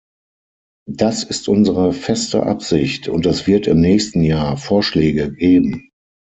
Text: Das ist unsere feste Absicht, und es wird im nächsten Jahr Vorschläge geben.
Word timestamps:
Das 0.89 1.23
ist 1.23 1.47
unsere 1.47 1.93
feste 1.93 2.41
Absicht, 2.41 3.07
und 3.07 3.27
es 3.27 3.45
wird 3.45 3.67
im 3.67 3.81
nächsten 3.81 4.23
Jahr 4.23 4.57
Vorschläge 4.57 5.31
geben. 5.31 5.91